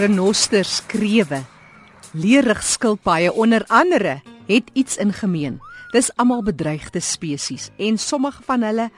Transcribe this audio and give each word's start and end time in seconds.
Renosters, 0.00 0.76
skrewe, 0.76 1.42
leerig 2.16 2.62
skilpaaie 2.64 3.32
onder 3.32 3.64
andere 3.68 4.20
het 4.46 4.70
iets 4.72 4.96
in 4.96 5.12
gemeen. 5.12 5.58
Dis 5.92 6.08
almal 6.16 6.42
bedreigde 6.42 7.00
spesies 7.00 7.68
en 7.76 7.98
sommige 7.98 8.42
van 8.42 8.62
hulle 8.62 8.88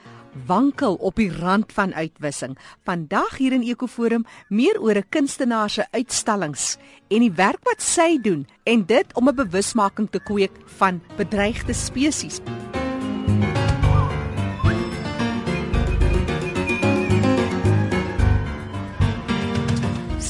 wankel 0.47 0.95
op 0.95 1.17
die 1.17 1.31
rand 1.33 1.73
van 1.73 1.95
uitwissing. 1.95 2.59
Vandag 2.85 3.37
hier 3.37 3.53
in 3.53 3.67
Ekoforum 3.67 4.27
meer 4.49 4.81
oor 4.81 4.97
'n 4.97 5.09
kunstenaar 5.09 5.71
se 5.71 5.87
uitstallings 5.91 6.77
en 7.09 7.21
die 7.21 7.33
werk 7.33 7.63
wat 7.63 7.83
sy 7.83 8.19
doen 8.23 8.47
en 8.63 8.87
dit 8.87 9.15
om 9.15 9.29
'n 9.29 9.35
bewusmaking 9.35 10.11
te 10.11 10.21
kweek 10.21 10.53
van 10.79 11.03
bedreigde 11.17 11.73
spesies. 11.73 12.41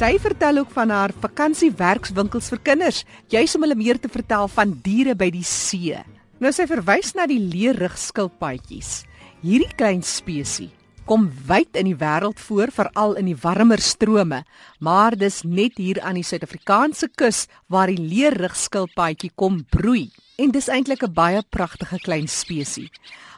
Sy 0.02 0.16
vertel 0.18 0.56
ook 0.58 0.72
van 0.74 0.90
haar 0.90 1.12
vakansiewerkswinkels 1.22 2.48
vir 2.50 2.60
kinders, 2.66 2.96
juis 3.30 3.52
om 3.54 3.62
hulle 3.62 3.76
meer 3.78 4.00
te 4.02 4.08
vertel 4.10 4.48
van 4.50 4.72
diere 4.82 5.12
by 5.14 5.28
die 5.30 5.44
see. 5.46 6.00
Nou 6.42 6.50
sy 6.50 6.66
verwys 6.66 7.12
na 7.14 7.28
die 7.30 7.38
leerrig 7.38 7.94
skilpaadjies. 8.02 9.04
Hierdie 9.46 9.70
klein 9.78 10.02
spesies 10.02 10.72
kom 11.06 11.28
wyd 11.46 11.78
in 11.78 11.86
die 11.92 11.98
wêreld 11.98 12.42
voor, 12.42 12.72
veral 12.74 13.14
in 13.20 13.30
die 13.30 13.38
warmer 13.44 13.78
strome, 13.82 14.42
maar 14.82 15.14
dis 15.18 15.44
net 15.46 15.78
hier 15.78 16.02
aan 16.02 16.18
die 16.18 16.26
Suid-Afrikaanse 16.26 17.12
kus 17.14 17.44
waar 17.70 17.90
die 17.90 18.02
leerrig 18.02 18.58
skilpaadjie 18.58 19.30
kom 19.38 19.60
broei. 19.70 20.08
En 20.42 20.50
dis 20.50 20.66
eintlik 20.74 21.04
'n 21.06 21.14
baie 21.14 21.42
pragtige 21.54 21.98
klein 22.02 22.26
spesies. 22.28 22.90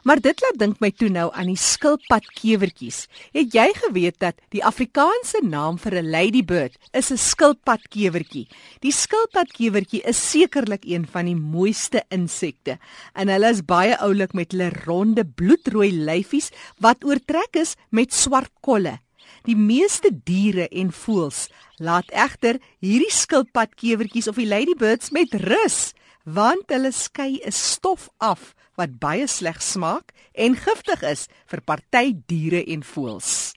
Maar 0.04 0.20
dit 0.20 0.40
laat 0.40 0.58
dink 0.58 0.80
my 0.80 0.90
toe 0.90 1.08
nou 1.08 1.28
aan 1.32 1.50
die 1.52 1.60
skilpadkewertjies. 1.60 3.08
Het 3.32 3.52
jy 3.52 3.66
geweet 3.76 4.18
dat 4.18 4.40
die 4.48 4.64
Afrikaanse 4.64 5.40
naam 5.42 5.78
vir 5.78 5.94
'n 6.00 6.10
ladybird 6.10 6.76
is 6.92 7.10
'n 7.10 7.16
skilpadkewertjie? 7.16 8.48
Die 8.80 8.92
skilpadkewertjie 8.92 10.00
is 10.02 10.30
sekerlik 10.30 10.84
een 10.84 11.06
van 11.06 11.24
die 11.24 11.36
mooiste 11.36 12.02
insekte 12.08 12.78
en 13.12 13.28
hulle 13.28 13.50
is 13.50 13.64
baie 13.64 13.98
oulik 13.98 14.32
met 14.32 14.52
hulle 14.52 14.70
ronde 14.84 15.24
bloedrooi 15.24 15.92
lyfies 15.92 16.50
wat 16.78 17.04
oortrek 17.04 17.56
is 17.56 17.74
met 17.90 18.14
swart 18.14 18.52
kolle. 18.60 18.98
Die 19.42 19.56
meeste 19.56 20.10
diere 20.24 20.68
en 20.68 20.92
voëls 20.92 21.48
laat 21.76 22.10
egter 22.10 22.60
hierdie 22.80 23.12
skilpadkewertjies 23.12 24.28
of 24.28 24.36
die 24.36 24.48
ladybirds 24.48 25.10
met 25.10 25.34
rus 25.34 25.92
want 26.24 26.70
hulle 26.72 26.92
skei 26.92 27.40
'n 27.44 27.52
stof 27.52 28.08
af 28.18 28.54
wat 28.76 28.98
baie 28.98 29.26
sleg 29.26 29.62
smaak 29.62 30.12
en 30.32 30.56
giftig 30.56 31.02
is 31.02 31.28
vir 31.46 31.60
party 31.60 32.16
diere 32.26 32.64
en 32.64 32.82
voëls. 32.82 33.54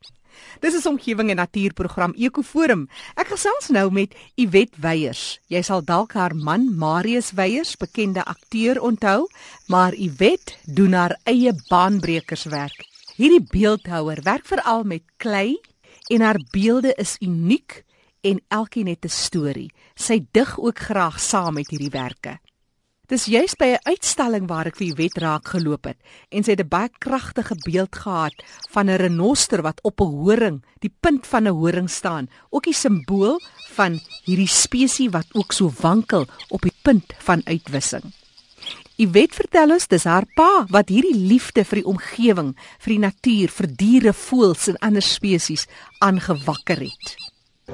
Dis 0.59 0.73
is 0.73 0.85
omgewing 0.85 1.29
en 1.29 1.35
natuurprogram 1.35 2.13
Ekoforum. 2.17 2.87
Ek 3.15 3.27
gesels 3.33 3.69
nou 3.73 3.89
met 3.93 4.13
Iwet 4.35 4.77
Weyers. 4.81 5.39
Jy 5.49 5.61
sal 5.61 5.83
dalk 5.85 6.13
haar 6.13 6.35
man 6.35 6.77
Marius 6.77 7.31
Weyers, 7.37 7.75
bekende 7.77 8.23
akteur 8.25 8.81
onthou, 8.81 9.27
maar 9.67 9.93
Iwet 9.93 10.57
doen 10.65 10.93
haar 10.93 11.17
eie 11.25 11.53
baanbrekerswerk. 11.69 12.85
Hierdie 13.17 13.41
beeldhouer 13.41 14.21
werk 14.23 14.45
veral 14.45 14.83
met 14.83 15.03
klei 15.17 15.57
en 16.13 16.21
haar 16.21 16.39
beelde 16.51 16.93
is 16.97 17.17
uniek 17.21 17.83
en 18.21 18.41
elkeen 18.47 18.87
het 18.87 19.05
'n 19.05 19.09
storie. 19.09 19.71
Sy 19.95 20.25
dig 20.31 20.59
ook 20.59 20.79
graag 20.79 21.19
saam 21.19 21.53
met 21.53 21.69
hierdie 21.69 21.89
werke. 21.89 22.39
Dis 23.07 23.23
juis 23.31 23.53
by 23.55 23.67
'n 23.71 23.87
uitstalling 23.87 24.49
waar 24.51 24.67
ek 24.67 24.75
vir 24.75 24.95
Wet 24.99 25.17
raak 25.23 25.47
geloop 25.55 25.85
het 25.87 25.95
en 26.27 26.43
sy 26.43 26.51
het 26.51 26.59
'n 26.59 26.67
baie 26.67 26.89
kragtige 26.99 27.55
beeld 27.63 27.95
gehad 27.95 28.35
van 28.73 28.89
'n 28.89 28.99
renoster 28.99 29.61
wat 29.61 29.79
op 29.83 30.01
'n 30.01 30.11
horing, 30.11 30.57
die 30.79 30.91
punt 30.91 31.25
van 31.25 31.47
'n 31.47 31.55
horing 31.55 31.89
staan, 31.89 32.29
ook 32.49 32.63
die 32.63 32.73
simbool 32.73 33.39
van 33.77 34.01
hierdie 34.25 34.47
spesies 34.47 35.11
wat 35.11 35.27
ook 35.31 35.53
so 35.53 35.71
wankel 35.79 36.27
op 36.49 36.61
die 36.61 36.75
punt 36.83 37.13
van 37.19 37.41
uitwissing. 37.45 38.03
Iwet 38.97 39.35
vertel 39.35 39.71
ons 39.71 39.87
dis 39.87 40.03
haar 40.03 40.25
pa 40.35 40.65
wat 40.69 40.89
hierdie 40.89 41.15
liefde 41.15 41.63
vir 41.63 41.75
die 41.75 41.87
omgewing, 41.87 42.57
vir 42.79 42.91
die 42.93 42.99
natuur, 42.99 43.49
vir 43.49 43.67
diere, 43.75 44.13
voëls 44.13 44.67
en 44.67 44.77
ander 44.77 45.01
spesies 45.01 45.65
aangewakker 45.99 46.79
het. 46.79 47.15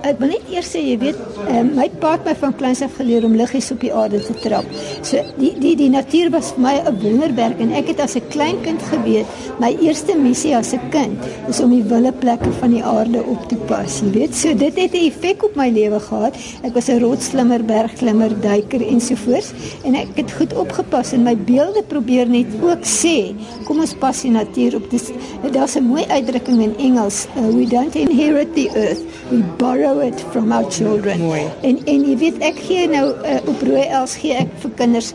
Ek 0.02 0.18
wil 0.18 0.32
net 0.32 0.48
eers 0.50 0.72
sê 0.74 0.80
jy 0.82 0.96
weet 0.98 1.20
uh, 1.46 1.60
my 1.62 1.86
pa 2.02 2.16
het 2.16 2.26
my 2.26 2.32
van 2.40 2.54
kleins 2.58 2.80
af 2.82 2.96
geleer 2.98 3.28
om 3.28 3.36
liggies 3.38 3.68
op 3.76 3.84
die 3.86 3.92
aarde 3.94 4.24
te 4.26 4.34
trap. 4.42 4.66
So 5.06 5.22
die 5.38 5.52
die 5.62 5.76
die 5.78 5.90
natuur 5.94 6.32
was 6.34 6.50
vir 6.56 6.64
my 6.66 6.74
'n 6.82 6.98
wonderwerk 7.04 7.62
en 7.62 7.76
ek 7.78 7.92
het 7.94 8.00
as 8.02 8.16
'n 8.18 8.26
klein 8.34 8.58
kind 8.66 8.82
geweet 8.90 9.30
my 9.62 9.70
eerste 9.86 10.16
missie 10.18 10.56
as 10.58 10.74
'n 10.74 10.90
kind 10.90 11.20
is 11.48 11.60
om 11.62 11.70
die 11.70 11.84
wille 11.84 12.12
plekke 12.12 12.52
van 12.60 12.72
die 12.72 12.84
aarde 12.84 13.22
op 13.22 13.48
te 13.50 13.56
pas. 13.70 14.02
Jy 14.02 14.12
weet, 14.12 14.34
so 14.36 14.54
dit 14.56 14.74
het 14.76 14.94
'n 14.94 15.06
effek 15.06 15.44
op 15.44 15.56
my 15.56 15.70
lewe 15.70 16.00
gehad. 16.00 16.34
Ek 16.64 16.74
was 16.74 16.90
'n 16.90 17.00
rotsklimmer, 17.00 17.64
bergklimmer, 17.64 18.34
duiker 18.42 18.82
ensovoorts 18.82 19.54
en 19.86 19.96
ek 19.96 20.08
het 20.16 20.32
goed 20.32 20.54
opgepas 20.54 21.14
en 21.14 21.24
my 21.24 21.38
beelde 21.38 21.84
probeer 21.88 22.28
net 22.28 22.48
ook 22.64 22.82
sê, 22.82 23.36
kom 23.66 23.80
ons 23.80 23.94
pas 23.94 24.22
die 24.22 24.32
natuur 24.32 24.76
op. 24.76 24.90
Dis 24.90 25.12
daar's 25.52 25.76
'n 25.76 25.84
mooi 25.84 26.06
uitdrukking 26.10 26.62
in 26.62 26.76
Engels, 26.78 27.28
uh, 27.38 27.56
we 27.56 27.68
don't 27.68 27.96
inherit 27.96 28.56
the 28.56 28.70
earth, 28.74 29.04
we 29.30 29.44
borrow 29.58 29.83
borrow 29.84 30.00
it 30.00 30.20
from 30.32 30.52
our 30.52 30.72
children. 30.72 31.20
Mooi. 31.20 31.50
En 31.62 31.80
en 31.86 32.04
jy 32.08 32.16
weet 32.18 32.42
ek 32.46 32.60
gee 32.68 32.88
nou 32.92 33.06
uh, 33.12 33.40
op 33.52 33.64
rooi 33.68 33.86
els 34.00 34.16
gee 34.22 34.36
ek 34.44 34.52
vir 34.64 34.76
kinders 34.80 35.14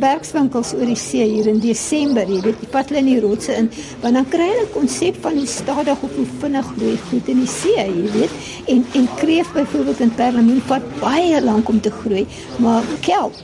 bergswinkels 0.00 0.72
oor 0.76 0.88
die 0.88 0.98
see 1.00 1.24
hier 1.26 1.48
in 1.50 1.58
Desember, 1.60 2.28
jy 2.28 2.38
weet, 2.44 2.60
jy 2.62 2.68
pat 2.72 2.92
hulle 2.92 3.00
in 3.02 3.08
die 3.10 3.18
rotse 3.24 3.56
in, 3.56 3.68
want 4.02 4.18
dan 4.18 4.28
kry 4.32 4.46
hulle 4.52 4.66
'n 4.66 4.72
konsep 4.74 5.18
van 5.24 5.40
hoe 5.40 5.48
stadig 5.50 6.04
of 6.08 6.16
hoe 6.20 6.28
vinnig 6.42 6.70
groei 6.76 6.94
goed 7.08 7.28
in 7.32 7.42
die 7.42 7.50
see, 7.50 7.76
jy 7.76 8.06
weet. 8.14 8.38
En 8.72 8.86
en 9.00 9.08
kreef 9.20 9.52
byvoorbeeld 9.52 10.00
in 10.06 10.14
Perlemoen 10.14 10.62
vat 10.70 10.88
baie 11.00 11.42
lank 11.42 11.68
om 11.68 11.80
te 11.80 11.92
groei, 12.00 12.26
maar 12.60 12.84
kelp 13.00 13.36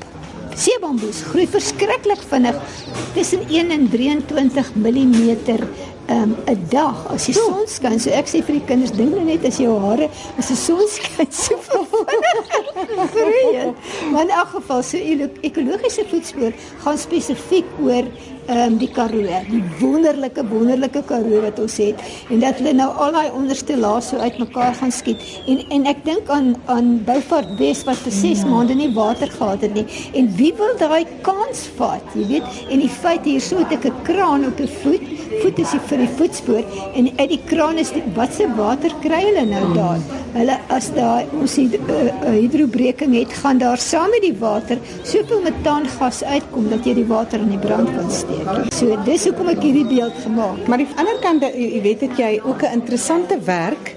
Seebamboes 0.52 1.22
groei 1.30 1.46
verskriklik 1.48 2.20
vinnig 2.28 2.56
tussen 3.14 3.40
1 3.48 3.70
en 3.72 3.88
23 3.88 4.74
mm 4.74 5.30
um, 6.08 6.36
'n 6.46 6.58
dag 6.70 6.96
as 7.10 7.26
die 7.26 7.34
son 7.34 7.66
skyn. 7.66 8.00
So 8.00 8.10
ek 8.10 8.26
sê 8.26 8.42
vir 8.42 8.58
die 8.58 8.66
kinders, 8.66 8.94
dink 8.96 9.14
nou 9.14 9.24
net 9.24 9.44
as 9.44 9.58
jou 9.58 9.78
hare 9.80 10.08
as 10.38 10.48
die 10.48 10.56
son 10.56 10.86
skyn 10.88 11.30
so 11.30 11.58
vreemd. 11.66 12.71
Maar 14.22 14.30
in 14.30 14.36
elk 14.36 14.48
geval, 14.54 14.82
so 14.82 14.98
ekologiese 15.40 16.04
voetspoor 16.06 16.52
gaan 16.84 16.98
spesifiek 16.98 17.66
oor 17.82 18.06
ehm 18.46 18.60
um, 18.72 18.76
die 18.78 18.88
Karoo, 18.90 19.40
die 19.48 19.62
wonderlike 19.80 20.44
wonderlike 20.50 21.02
Karoo 21.06 21.40
wat 21.42 21.58
ons 21.62 21.76
het 21.82 21.98
en 22.30 22.38
dat 22.42 22.60
hulle 22.60 22.72
nou 22.78 22.88
al 23.02 23.12
daai 23.16 23.34
onderste 23.34 23.74
lae 23.78 24.00
so 24.02 24.22
uitmekaar 24.22 24.74
gaan 24.78 24.94
skiet. 24.94 25.26
En 25.50 25.62
en 25.74 25.90
ek 25.90 26.04
dink 26.06 26.30
aan 26.30 26.54
aan 26.70 26.94
Beaufort 27.06 27.50
Wes 27.58 27.82
wat 27.90 27.98
vir 28.06 28.14
6 28.20 28.44
ja. 28.44 28.50
maande 28.54 28.78
nie 28.78 28.90
water 28.94 29.30
gehad 29.30 29.66
het 29.66 29.74
nie. 29.74 29.86
En 30.14 30.30
wie 30.38 30.54
wil 30.58 30.74
daai 30.78 31.02
kans 31.26 31.66
vat, 31.78 32.14
jy 32.14 32.26
weet? 32.36 32.64
En 32.70 32.82
die 32.86 32.94
feit 33.02 33.26
hier 33.26 33.42
so 33.42 33.58
'n 33.58 33.94
kraan 34.06 34.46
op 34.46 34.60
'n 34.60 34.70
voet, 34.82 35.06
voet 35.42 35.58
is 35.58 35.74
vir 35.90 35.98
die 36.06 36.12
voetspoor 36.18 36.64
en 36.94 37.10
uit 37.18 37.28
die 37.28 37.42
kraan 37.46 37.78
is 37.78 37.90
die, 37.90 38.02
wat 38.14 38.34
se 38.34 38.46
water 38.54 38.94
kry 39.02 39.24
hulle 39.30 39.46
nou 39.46 39.74
daar? 39.74 40.21
Hulle 40.32 40.54
as 40.72 40.88
daai 40.96 41.28
ons 41.36 41.54
die 41.58 41.76
uh, 41.76 41.96
uh, 42.08 42.30
hidrobreking 42.32 43.12
het, 43.18 43.32
gaan 43.42 43.58
daar 43.60 43.80
saam 43.82 44.08
met 44.14 44.24
die 44.24 44.34
water 44.40 44.80
soveel 45.04 45.42
metaangas 45.44 46.22
uitkom 46.24 46.70
dat 46.72 46.86
jy 46.88 46.94
die 47.02 47.08
water 47.08 47.42
in 47.44 47.52
die 47.52 47.60
brand 47.60 47.90
kan 47.92 48.08
steek. 48.10 48.48
So 48.72 48.96
dis 49.04 49.26
hoekom 49.28 49.52
ek 49.52 49.60
hierdie 49.60 49.88
beeld 49.90 50.16
gemaak. 50.24 50.64
Maar 50.72 50.84
die 50.84 50.88
ander 50.96 51.20
kant 51.24 51.44
jy 51.52 51.82
weet 51.84 52.06
het 52.08 52.16
jy 52.16 52.32
ook 52.40 52.64
'n 52.64 52.80
interessante 52.80 53.36
werk 53.44 53.96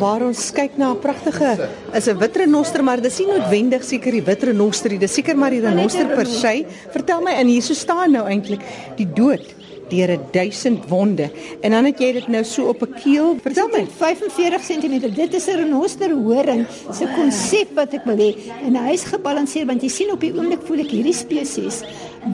waar 0.00 0.22
ons 0.24 0.50
kyk 0.56 0.76
na 0.78 0.90
'n 0.90 0.98
pragtige 0.98 1.68
is 1.94 2.08
'n 2.08 2.18
wit 2.18 2.36
renoster 2.36 2.82
maar 2.82 3.00
dis 3.00 3.18
nie 3.18 3.26
noodwendig 3.26 3.84
seker 3.84 4.12
die 4.12 4.24
wit 4.24 4.42
renoster 4.42 4.90
nie 4.90 4.98
dis 4.98 5.14
seker 5.14 5.36
maar 5.36 5.50
die 5.50 5.60
renoster 5.60 6.06
per 6.06 6.26
se 6.26 6.64
vertel 6.90 7.20
my 7.20 7.32
in 7.40 7.48
hier 7.48 7.62
so 7.62 7.74
staan 7.74 8.12
nou 8.12 8.24
eintlik 8.26 8.60
die 8.96 9.06
dood 9.06 9.44
deur 9.90 10.10
'n 10.16 10.26
duisend 10.30 10.88
wonde. 10.88 11.30
En 11.60 11.70
dan 11.70 11.84
het 11.84 11.98
jy 11.98 12.12
dit 12.12 12.28
nou 12.28 12.44
so 12.44 12.68
op 12.68 12.82
'n 12.82 12.94
keel. 13.02 13.36
Vertel 13.42 13.68
my. 13.68 13.86
45 13.96 14.62
cm 14.66 15.14
dit 15.14 15.34
is 15.34 15.46
'n 15.46 15.56
renoster 15.56 16.10
horing. 16.10 16.66
Se 16.92 17.06
konsep 17.16 17.74
wat 17.74 17.92
ek 17.92 18.04
wil 18.04 18.16
hê. 18.16 18.36
En 18.64 18.76
hy 18.76 18.92
is 18.92 19.04
gebalanseer 19.04 19.66
want 19.66 19.82
jy 19.82 19.88
sien 19.88 20.12
op 20.12 20.20
die 20.20 20.32
oomblik 20.34 20.62
voel 20.64 20.78
ek 20.78 20.90
hierdie 20.90 21.14
spesies 21.14 21.82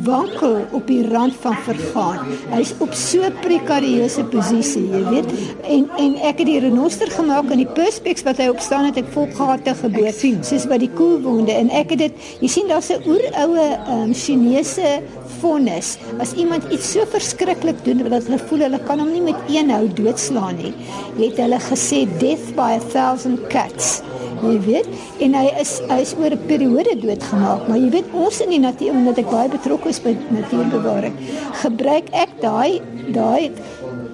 wankel 0.04 0.66
op 0.70 0.86
die 0.86 1.02
rand 1.08 1.34
van 1.40 1.56
vergaan. 1.64 2.18
Hy's 2.50 2.74
op 2.78 2.92
so 2.94 3.22
'n 3.22 3.34
prekarieuse 3.40 4.24
posisie, 4.24 4.88
jy 4.90 5.04
weet. 5.08 5.28
En 5.62 5.88
en 5.96 6.14
ek 6.14 6.38
het 6.38 6.46
die 6.46 6.60
renoster 6.60 7.10
gemaak 7.10 7.50
in 7.50 7.58
die 7.58 7.72
perspex 7.72 8.22
wat 8.22 8.36
hy 8.36 8.48
op 8.48 8.60
staan 8.60 8.84
het 8.84 8.96
ek 8.96 9.12
volgate 9.12 9.74
geboor 9.74 10.12
sien 10.12 10.44
soos 10.44 10.66
by 10.66 10.78
die 10.78 10.90
koelwonde 10.90 11.52
en 11.52 11.70
ek 11.70 11.90
het 11.90 11.98
dit 11.98 12.12
jy 12.40 12.48
sien 12.48 12.68
daar's 12.68 12.90
'n 12.90 13.02
oeroue 13.06 13.78
um, 13.88 14.14
Chinese 14.14 15.02
vonnis 15.40 15.98
as 16.18 16.32
iemand 16.32 16.64
iets 16.70 16.92
so 16.92 17.04
verskriklik 17.06 17.84
doen 17.84 18.08
dat 18.08 18.26
hulle 18.26 18.38
voel 18.38 18.58
hulle 18.58 18.80
kan 18.86 18.98
hom 18.98 19.12
nie 19.12 19.22
met 19.22 19.36
een 19.48 19.70
hou 19.70 19.88
doodslaan 19.88 20.56
nie. 20.56 20.74
Het 21.18 21.36
hulle 21.36 21.60
gesê 21.60 22.06
death 22.18 22.54
by 22.56 22.78
a 22.80 22.82
thousand 22.92 23.46
cuts 23.48 24.02
Jy 24.42 24.56
weet, 24.66 24.88
en 25.24 25.34
hy 25.34 25.46
is 25.60 25.80
hy 25.88 26.00
is 26.04 26.14
oor 26.20 26.30
'n 26.34 26.46
periode 26.46 26.92
doodgemaak, 27.00 27.68
maar 27.68 27.78
jy 27.78 27.90
weet 27.90 28.12
ons 28.12 28.40
in 28.40 28.50
die 28.50 28.60
natuur 28.60 28.90
omdat 28.90 29.18
ek 29.18 29.30
baie 29.30 29.48
betrokke 29.48 29.88
is 29.88 30.00
by 30.00 30.16
natuurbewaring, 30.30 31.14
gebruik 31.62 32.10
ek 32.12 32.30
daai 32.40 32.80
daai 33.12 33.50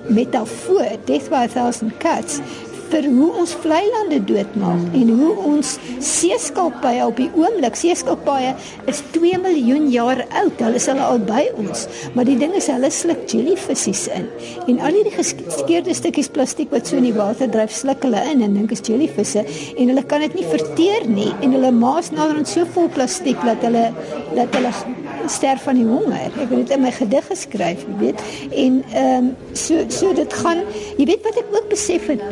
metafoor 0.09 0.99
death 1.07 1.31
by 1.31 1.45
a 1.45 1.49
thousand 1.49 1.99
cuts 1.99 2.41
vir 2.93 3.09
hoe 3.09 3.29
ons 3.41 3.55
vlei 3.63 3.81
lande 3.89 4.19
doodmaak 4.29 4.97
en 4.99 5.13
hoe 5.17 5.33
ons 5.49 5.75
seeskilpaaie 6.05 7.05
op 7.07 7.17
die 7.21 7.31
oomblik 7.39 7.77
seeskilpaaie 7.79 8.53
is 8.91 9.01
2 9.15 9.41
miljoen 9.43 9.89
jaar 9.93 10.23
oud. 10.43 10.61
Hulle 10.61 10.81
is 10.81 10.89
hulle 10.91 11.07
al 11.07 11.23
by 11.29 11.47
ons, 11.63 11.87
maar 12.17 12.29
die 12.29 12.37
ding 12.41 12.55
is 12.59 12.69
hulle 12.73 12.91
sluk 12.93 13.25
jellyfissies 13.33 14.05
in. 14.13 14.29
En 14.69 14.83
al 14.85 14.99
hierdie 14.99 15.15
geskeurde 15.17 15.97
stukkies 15.97 16.31
plastiek 16.33 16.73
wat 16.75 16.91
so 16.91 17.01
in 17.01 17.09
die 17.09 17.17
water 17.17 17.51
dryf, 17.53 17.73
sluk 17.75 18.05
hulle 18.07 18.21
in 18.33 18.45
en 18.45 18.59
dink 18.61 18.75
is 18.77 18.85
jellyvisse 18.87 19.45
en 19.45 19.93
hulle 19.93 20.05
kan 20.09 20.25
dit 20.27 20.37
nie 20.39 20.49
verteer 20.49 21.09
nie 21.09 21.31
en 21.41 21.57
hulle 21.57 21.73
maas 21.77 22.13
nader 22.13 22.43
aan 22.43 22.49
so 22.49 22.69
vol 22.77 22.93
plastiek 22.93 23.41
dat 23.47 23.65
hulle 23.67 23.89
dat 24.37 24.53
hulle 24.59 24.73
sterf 25.31 25.63
van 25.63 25.79
die 25.79 25.87
honger. 25.87 26.31
Ek 26.33 26.49
het 26.49 26.57
dit 26.57 26.71
in 26.77 26.83
my 26.83 26.93
gedig 26.93 27.27
geskryf, 27.27 27.85
jy 27.87 27.99
weet. 28.01 28.23
En 28.51 28.83
ehm 28.93 29.31
um, 29.31 29.37
so 29.53 29.85
so 29.89 30.15
dit 30.15 30.33
gaan, 30.43 30.65
jy 30.97 31.07
weet 31.13 31.23
wat 31.23 31.39
ek 31.43 31.55
ook 31.55 31.69
besef 31.69 32.07
het 32.07 32.23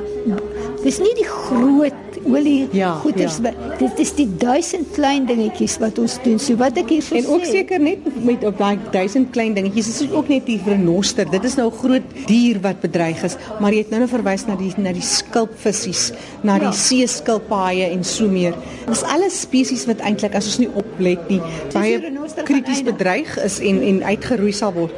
Dis 0.80 0.98
nie 1.02 1.12
die 1.18 1.28
groot 1.28 2.09
olie 2.24 2.68
ja, 2.76 2.92
goeders 3.02 3.38
ja. 3.42 3.52
dit 3.78 3.98
is 4.02 4.12
die 4.16 4.26
duisend 4.40 4.90
klein 4.96 5.26
dingetjies 5.28 5.78
wat 5.82 5.98
ons 6.02 6.18
doen. 6.24 6.38
So 6.42 6.58
wat 6.60 6.78
ek 6.80 6.92
hier 6.92 7.06
En 7.20 7.26
ook 7.34 7.44
seker 7.48 7.80
net 7.82 8.04
met 8.24 8.44
op 8.46 8.58
daai 8.60 8.78
duisend 8.92 9.30
klein 9.34 9.54
dingetjies 9.56 9.88
is 9.92 10.10
ook 10.12 10.28
net 10.28 10.46
die 10.46 10.58
renoster. 10.66 11.28
Dit 11.30 11.44
is 11.44 11.56
nou 11.56 11.70
'n 11.70 11.78
groot 11.78 12.02
dier 12.26 12.60
wat 12.60 12.80
bedreig 12.80 13.22
is, 13.24 13.36
maar 13.60 13.72
jy 13.72 13.84
het 13.84 13.90
nou 13.90 14.00
net 14.00 14.10
verwys 14.10 14.46
na 14.46 14.56
die 14.56 14.72
na 14.76 14.92
die 14.92 15.02
skulpvissies, 15.04 16.12
na 16.42 16.56
ja. 16.56 16.70
die 16.70 16.76
seeskilpaaie 16.76 17.90
en 17.90 18.04
so 18.04 18.28
meer. 18.28 18.54
Dis 18.86 19.02
alles 19.02 19.40
spesies 19.40 19.86
wat 19.86 20.00
eintlik 20.00 20.34
as 20.34 20.46
ons 20.46 20.58
nie 20.58 20.70
oplet 20.74 21.28
nie, 21.28 21.40
baie 21.72 22.00
krities 22.44 22.82
bedreig 22.82 23.36
is 23.44 23.60
en 23.60 23.82
en 23.82 24.02
uitgeroei 24.02 24.52
sal 24.52 24.72
word. 24.72 24.92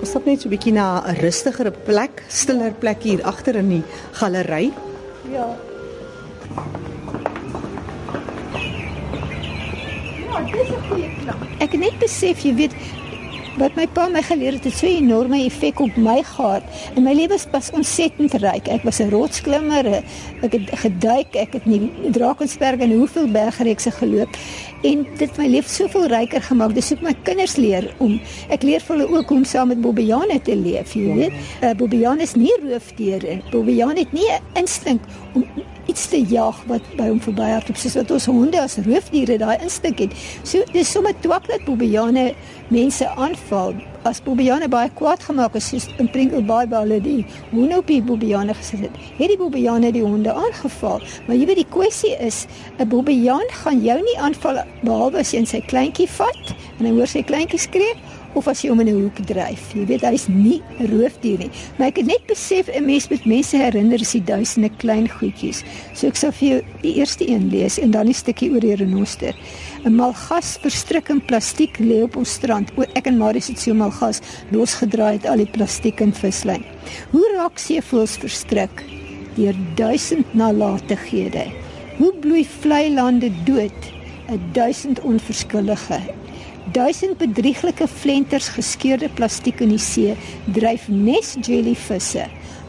Ons 0.00 0.10
stap 0.10 0.26
net 0.26 0.40
so 0.40 0.48
'n 0.48 0.52
bietjie 0.52 0.72
na 0.72 1.02
'n 1.02 1.16
rustiger 1.20 1.70
plek, 1.70 2.22
stiller 2.28 2.72
plek 2.72 3.02
hier 3.02 3.22
agter 3.24 3.56
in 3.56 3.68
die 3.68 3.84
galery. 4.12 4.72
Ja. 5.32 5.65
Ek 10.36 11.72
het 11.72 11.80
net 11.80 11.96
besef, 12.02 12.42
jy 12.44 12.52
weet, 12.58 12.74
wat 13.56 13.76
my 13.76 13.86
pa 13.88 14.06
my 14.12 14.20
geleer 14.24 14.56
het, 14.56 14.64
het 14.64 14.76
so 14.76 14.86
'n 14.86 15.02
enorme 15.04 15.44
effek 15.44 15.80
op 15.80 15.96
my 15.96 16.22
gehad. 16.22 16.62
En 16.94 17.02
my 17.02 17.12
lewe 17.12 17.38
was 17.50 17.70
ontsettend 17.70 18.32
ryk. 18.32 18.68
Ek 18.68 18.82
was 18.82 18.98
'n 19.00 19.10
rotsklimmer, 19.10 20.02
ek 20.42 20.52
het 20.52 20.70
geduik, 20.72 21.34
ek 21.34 21.52
het 21.52 21.62
in 21.64 21.90
die 22.02 22.10
Drakensberg 22.10 22.80
en 22.80 22.90
hoeveel 22.90 23.28
bergreekse 23.30 23.90
geloop 23.90 24.36
en 24.82 25.06
dit 25.18 25.36
my 25.36 25.46
lewe 25.46 25.68
soveel 25.68 26.06
ryker 26.06 26.42
gemaak. 26.42 26.74
Dis 26.74 26.88
hoe 26.88 26.98
my 27.00 27.14
kinders 27.22 27.56
leer 27.56 27.94
om 27.98 28.20
ek 28.48 28.62
leer 28.62 28.80
vir 28.80 28.96
hulle 28.96 29.08
ook 29.08 29.28
hoe 29.28 29.38
om 29.38 29.44
saam 29.44 29.68
met 29.68 29.80
Bobbejane 29.80 30.40
te 30.42 30.56
leef, 30.56 30.92
jy 30.92 31.14
weet. 31.14 31.32
Uh, 31.62 31.72
Bobbejane 31.78 32.22
is 32.22 32.34
nie 32.34 32.52
roofdiere. 32.62 33.40
Bobbejane 33.50 33.98
het 33.98 34.12
nie 34.12 34.28
'n 34.30 34.60
instink 34.60 35.00
om 35.34 35.44
iets 35.86 36.08
te 36.08 36.24
jag 36.28 36.58
wat 36.66 36.82
by 36.98 37.08
hom 37.08 37.20
verbyhardloop 37.22 37.78
soos 37.78 37.94
wat 37.94 38.10
ons 38.10 38.26
honde 38.26 38.60
as 38.60 38.78
roofdiere 38.86 39.38
daai 39.38 39.56
instink 39.62 39.98
het. 40.02 40.14
So 40.42 40.64
dis 40.72 40.90
sommer 40.90 41.14
twak 41.20 41.46
dat 41.46 41.64
bobbejane 41.64 42.32
mense 42.68 43.06
aanval. 43.16 43.74
As 44.06 44.20
bobbejane 44.22 44.68
baie 44.70 44.90
kwaad 44.98 45.22
gemaak 45.26 45.56
is, 45.58 45.68
soos 45.70 45.86
in 45.98 46.10
Pringle 46.10 46.42
Bay 46.46 46.66
waar 46.70 46.84
hulle 46.84 47.00
die 47.02 47.24
honde 47.50 47.78
op 47.80 47.86
die 47.90 48.00
bobbejane 48.02 48.54
gesit 48.54 48.86
het, 48.86 48.98
het 49.18 49.32
die 49.32 49.38
bobbejane 49.38 49.92
die 49.94 50.04
honde 50.04 50.34
aangeval. 50.34 51.02
Maar 51.26 51.36
jy 51.36 51.46
weet 51.50 51.62
die 51.62 51.70
kwessie 51.70 52.14
is, 52.22 52.46
'n 52.78 52.88
bobbejaan 52.88 53.48
gaan 53.62 53.82
jou 53.82 53.98
nie 54.02 54.18
aanval 54.18 54.62
behalwe 54.82 55.18
as 55.18 55.32
jy 55.32 55.38
in 55.38 55.46
sy 55.46 55.60
kleintjie 55.60 56.08
vat 56.08 56.54
en 56.78 56.86
hy 56.86 56.92
hoor 56.92 57.06
sy 57.06 57.22
kleintjie 57.22 57.58
skree 57.58 57.94
of 58.36 58.48
as 58.48 58.60
jy 58.62 58.70
hom 58.70 58.80
in 58.84 58.88
'n 58.92 59.00
hoek 59.00 59.18
dryf. 59.26 59.72
Jy 59.74 59.86
weet 59.88 60.04
hy's 60.04 60.28
nie 60.28 60.62
'n 60.78 60.86
roofdier 60.92 61.38
nie. 61.38 61.50
Maar 61.78 61.88
ek 61.88 61.96
het 61.96 62.06
net 62.06 62.26
besef 62.26 62.68
'n 62.68 62.84
mens 62.84 63.08
moet 63.08 63.24
mense 63.24 63.56
herinner 63.56 64.00
as 64.00 64.12
die 64.12 64.24
duisende 64.24 64.70
klein 64.78 65.08
goedjies. 65.08 65.64
So 65.94 66.06
ek 66.06 66.16
sal 66.16 66.32
vir 66.32 66.48
jou 66.48 66.60
die 66.82 66.94
eerste 66.96 67.28
een 67.28 67.48
lees 67.50 67.78
en 67.78 67.90
dan 67.90 68.08
'n 68.08 68.14
stukkie 68.14 68.50
oor 68.50 68.60
die 68.60 68.74
renoster. 68.74 69.34
'n 69.84 69.94
Malgas 69.94 70.58
verstrik 70.60 71.08
in 71.08 71.20
plastiek 71.20 71.78
lê 71.78 72.02
op 72.02 72.16
ons 72.16 72.32
strand. 72.32 72.70
O, 72.76 72.82
ek 72.82 73.06
en 73.06 73.18
Marius 73.18 73.48
het 73.48 73.58
so 73.58 73.74
malgas 73.74 74.20
losgedraai 74.50 75.12
het 75.12 75.26
al 75.26 75.36
die 75.36 75.50
plastiek 75.50 76.00
in 76.00 76.12
vislyn. 76.12 76.64
Hoe 77.10 77.26
raak 77.36 77.58
seevoëls 77.58 78.16
verstrik 78.18 78.84
deur 79.36 79.54
duisend 79.74 80.34
nalatighede? 80.34 81.46
Hoe 81.98 82.12
bloei 82.20 82.44
vlei 82.44 82.94
lande 82.94 83.30
dood? 83.44 83.96
'n 84.28 84.40
Duisend 84.52 85.00
onverskillige 85.00 86.00
Duisend 86.74 87.20
bedrieglike 87.20 87.86
flenters 87.86 88.48
geskeurde 88.50 89.06
plastiek 89.14 89.60
in 89.62 89.70
die 89.70 89.82
see 89.82 90.16
dryf 90.50 90.88
nes 90.90 91.36
jellyvisse. 91.46 92.24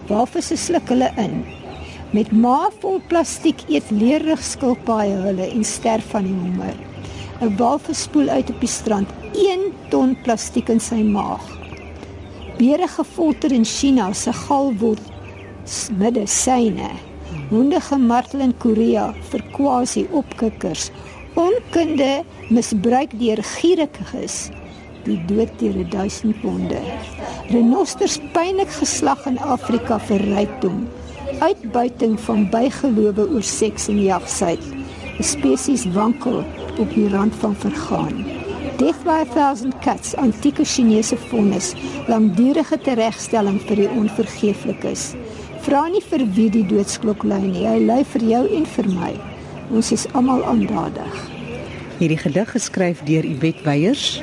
Walvisse 0.09 0.57
sluk 0.61 0.91
hulle 0.93 1.07
in. 1.17 1.39
Met 2.13 2.29
maag 2.29 2.75
vol 2.83 2.99
plastiek 3.09 3.63
eet 3.73 3.89
leerig 3.89 4.43
skilpaaie 4.45 5.17
hulle 5.23 5.49
en 5.49 5.65
sterf 5.65 6.13
van 6.13 6.29
die 6.29 6.35
honger. 6.43 6.77
'n 7.41 7.57
Walvis 7.57 8.05
spoel 8.05 8.29
uit 8.29 8.53
op 8.53 8.61
die 8.61 8.69
strand 8.69 9.09
1 9.33 9.65
ton 9.89 10.15
plastiek 10.23 10.69
in 10.69 10.79
sy 10.79 11.01
maag. 11.01 11.49
Beere 12.61 12.87
gefolter 12.87 13.51
in 13.51 13.65
China 13.65 14.13
se 14.13 14.33
gal 14.45 14.73
word 14.77 15.01
medisyne. 15.97 16.93
Honde 17.49 17.81
gemartel 17.81 18.45
in 18.45 18.57
Korea 18.57 19.13
vir 19.31 19.43
quasi 19.57 20.07
opkikkers 20.11 20.91
onkunde 21.37 22.23
misbruik 22.49 23.11
deur 23.19 23.43
gieriges 23.45 24.37
die 25.05 25.17
dood 25.29 25.51
deur 25.61 25.77
1000 25.93 26.39
ponde 26.41 26.79
renosters 27.51 28.15
pynlik 28.33 28.71
geslag 28.79 29.21
in 29.29 29.37
Afrika 29.55 29.99
vir 30.07 30.25
rykdom 30.31 30.79
uitbuiting 31.43 32.17
van 32.25 32.47
bygelowe 32.55 33.27
oor 33.27 33.45
seks 33.45 33.85
en 33.93 34.01
jagsyd 34.01 34.65
'n 34.71 35.27
spesies 35.33 35.85
wankel 35.99 36.41
op 36.81 36.89
die 36.95 37.07
rand 37.13 37.37
van 37.43 37.55
vergaan 37.65 38.25
Death 38.77 39.03
by 39.03 39.21
a 39.21 39.25
thousand 39.25 39.73
cuts, 39.81 40.13
antieke 40.15 40.63
Chinese 40.63 41.17
vonnis, 41.17 41.73
langdurige 42.05 42.77
teregstelling 42.77 43.57
vir 43.65 43.75
die 43.75 43.87
onvergeeflikes. 43.89 45.15
Vra 45.65 45.87
nie 45.89 46.03
vir 46.11 46.25
wie 46.35 46.49
die 46.53 46.61
doodsklok 46.69 47.23
lui 47.23 47.41
nie, 47.47 47.65
hy 47.65 47.79
lui 47.79 48.03
vir 48.13 48.21
jou 48.21 48.43
en 48.59 48.69
vir 48.75 48.93
my. 48.93 49.36
Ons 49.67 49.89
is 49.91 50.05
almal 50.15 50.45
aandadig. 50.47 51.15
Hierdie 51.97 52.19
gedig 52.21 52.51
geskryf 52.55 53.01
deur 53.03 53.25
Iwet 53.27 53.65
Weyers 53.65 54.21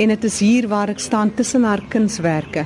en 0.00 0.10
dit 0.10 0.24
is 0.26 0.38
hier 0.42 0.66
waar 0.66 0.90
ek 0.90 0.98
staan 0.98 1.30
tussen 1.38 1.62
haar 1.68 1.84
kunswerke. 1.92 2.64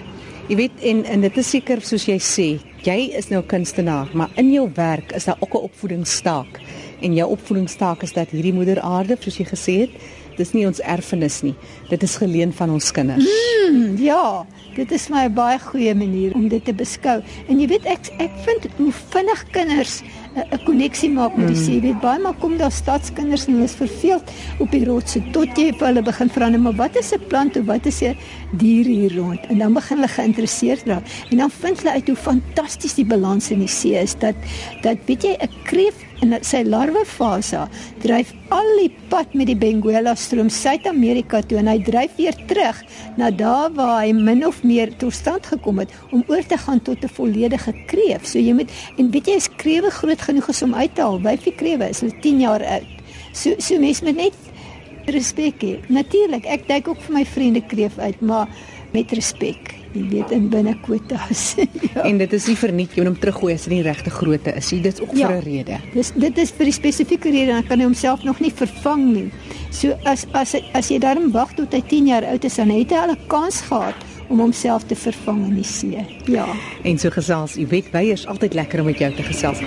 Jy 0.48 0.56
weet 0.56 0.84
en 0.88 1.02
en 1.04 1.26
dit 1.26 1.40
is 1.42 1.50
seker 1.52 1.82
soos 1.84 2.06
jy 2.08 2.16
sê, 2.22 2.46
jy 2.86 2.96
is 3.18 3.28
nou 3.28 3.42
kunstenaar, 3.44 4.08
maar 4.16 4.32
in 4.40 4.48
jou 4.54 4.64
werk 4.78 5.12
is 5.18 5.26
daar 5.28 5.36
ook 5.40 5.54
'n 5.54 5.68
opvoedingsstaak. 5.68 6.60
En 7.02 7.14
jou 7.14 7.28
opvoedingsstaak 7.30 8.02
is 8.02 8.12
dat 8.12 8.30
hierdie 8.30 8.54
moeder 8.54 8.80
aarde, 8.80 9.16
soos 9.20 9.36
jy 9.36 9.44
gesê 9.44 9.74
het, 9.80 9.90
dis 10.36 10.52
nie 10.52 10.66
ons 10.66 10.80
erfenis 10.80 11.42
nie. 11.42 11.54
Dit 11.90 12.02
is 12.02 12.16
geleen 12.16 12.52
van 12.52 12.70
ons 12.70 12.90
kinders. 12.92 13.24
Mm, 13.70 13.96
ja, 13.96 14.46
dit 14.76 14.92
is 14.92 15.08
my 15.08 15.26
baie 15.32 15.58
goeie 15.58 15.94
manier 15.94 16.34
om 16.34 16.48
dit 16.48 16.64
te 16.64 16.72
beskou. 16.72 17.22
En 17.48 17.60
jy 17.60 17.66
weet 17.66 17.84
ek 17.84 18.08
ek 18.18 18.30
vind 18.44 18.68
hoe 18.76 18.92
vinnig 18.92 19.44
kinders 19.50 20.02
'n 20.36 20.60
koneksie 20.64 21.10
maak 21.10 21.36
met 21.36 21.48
die 21.48 21.56
see. 21.56 21.74
Jy 21.76 21.80
weet 21.80 22.00
baie 22.00 22.20
maar 22.20 22.36
kom 22.40 22.56
daar 22.60 22.72
stadskinders 22.72 23.46
en 23.46 23.54
hulle 23.56 23.64
is 23.64 23.76
verveeld 23.78 24.32
op 24.60 24.70
die 24.70 24.84
rotse 24.84 25.22
tot 25.32 25.56
jy 25.56 25.70
vir 25.72 25.86
hulle 25.88 26.02
begin 26.04 26.30
vra 26.34 26.48
net 26.52 26.60
maar 26.60 26.76
wat 26.76 26.96
is 26.96 27.12
'n 27.12 27.26
plant 27.28 27.56
of 27.56 27.64
wat 27.66 27.86
is 27.86 28.02
'n 28.02 28.16
dier 28.52 28.84
hier 28.84 29.16
rond 29.16 29.40
en 29.48 29.58
dan 29.58 29.72
begin 29.72 29.96
hulle 29.96 30.08
geïnteresseerd 30.08 30.86
raak 30.86 31.04
en 31.30 31.36
dan 31.38 31.50
vind 31.50 31.78
hulle 31.78 31.92
uit 31.92 32.06
hoe 32.06 32.16
fantasties 32.16 32.94
die 32.94 33.04
balans 33.04 33.50
in 33.50 33.58
die 33.58 33.68
see 33.68 33.96
is 33.96 34.14
dat 34.18 34.34
dat 34.82 34.98
weet 35.06 35.22
jy 35.22 35.36
'n 35.40 35.50
kreef 35.64 36.04
in 36.24 36.32
sy 36.42 36.62
larwefase 36.64 37.66
dryf 38.02 38.32
al 38.54 38.68
die 38.78 38.90
pad 39.10 39.34
met 39.34 39.48
die 39.50 39.56
Benguela 39.58 40.14
stroom 40.18 40.48
Suid-Amerika 40.52 41.40
toe 41.42 41.58
en 41.60 41.68
hy 41.70 41.78
dryf 41.84 42.14
weer 42.18 42.36
terug 42.48 42.78
na 43.18 43.30
daar 43.30 43.72
waar 43.74 44.04
hy 44.04 44.12
min 44.14 44.44
of 44.46 44.62
meer 44.64 44.92
tot 45.00 45.14
stand 45.16 45.46
gekom 45.50 45.82
het 45.82 45.92
om 46.14 46.24
oor 46.30 46.44
te 46.46 46.56
gaan 46.56 46.80
tot 46.80 47.04
'n 47.04 47.08
volledige 47.08 47.72
kreef. 47.86 48.26
So 48.26 48.38
jy 48.38 48.52
moet 48.52 48.70
en 48.98 49.10
weet 49.10 49.26
jy 49.26 49.36
is 49.36 49.48
krewe 49.56 49.90
groot 49.90 50.20
genoeg 50.26 50.50
om 50.62 50.74
uit 50.74 50.94
te 50.94 51.04
haal. 51.06 51.20
Wyfie 51.24 51.54
krewe 51.54 51.88
is 51.88 52.02
hulle 52.04 52.18
10 52.20 52.44
jaar 52.44 52.64
oud. 52.76 52.92
So 53.32 53.54
so 53.58 53.78
mense 53.82 54.04
moet 54.04 54.16
net 54.16 55.12
respek 55.14 55.62
hê. 55.62 55.74
Natuurlik, 55.88 56.46
ek 56.50 56.66
dink 56.68 56.88
ook 56.88 57.00
vir 57.06 57.14
my 57.20 57.24
vriende 57.24 57.62
kreef 57.62 57.98
uit, 57.98 58.20
maar 58.20 58.48
met 58.94 59.12
respek 59.12 59.74
jy 59.96 60.02
weet 60.10 60.32
in 60.34 60.48
binne 60.52 60.74
kwotas. 60.84 61.54
ja. 61.94 62.04
En 62.04 62.18
dit 62.20 62.32
is 62.36 62.48
nie 62.50 62.56
verniet 62.58 62.94
jy 62.94 63.02
moet 63.02 63.12
hom 63.12 63.20
teruggooi 63.22 63.54
as 63.54 63.66
dit 63.66 63.76
nie 63.76 63.84
regte 63.86 64.12
grootte 64.12 64.52
is 64.58 64.70
nie. 64.74 64.80
Dit 64.84 64.98
is 64.98 65.04
ook 65.04 65.14
ja, 65.16 65.30
vir 65.30 65.38
'n 65.38 65.44
rede. 65.46 65.78
Dis 65.94 66.12
dit 66.16 66.42
is 66.42 66.52
vir 66.58 66.70
die 66.70 66.76
spesifieke 66.76 67.32
rede 67.32 67.54
dan 67.54 67.66
kan 67.68 67.80
hy 67.80 67.88
homself 67.88 68.24
nog 68.24 68.40
nie 68.44 68.52
vervang 68.52 69.06
nie. 69.12 69.30
So 69.70 69.96
as 70.04 70.26
as 70.32 70.56
as 70.74 70.90
jy 70.90 70.98
daarom 71.00 71.32
wag 71.32 71.54
tot 71.56 71.72
hy 71.72 71.80
10 71.80 72.12
jaar 72.12 72.24
oud 72.24 72.44
is 72.44 72.56
dan 72.60 72.70
het 72.70 72.90
hy 72.90 73.00
al 73.04 73.14
'n 73.16 73.26
kans 73.26 73.60
gehad 73.60 73.96
om 74.28 74.40
homself 74.40 74.84
te 74.84 74.96
vervang 74.96 75.44
in 75.46 75.54
die 75.54 75.64
see. 75.64 76.04
Ja. 76.26 76.46
En 76.82 76.98
so 76.98 77.10
gesels, 77.10 77.54
jy 77.54 77.66
weet, 77.66 77.92
wy 77.92 78.10
is 78.10 78.26
altyd 78.26 78.54
lekker 78.54 78.80
om 78.80 78.86
met 78.86 78.98
jou 78.98 79.12
te 79.14 79.22
gesels. 79.22 79.62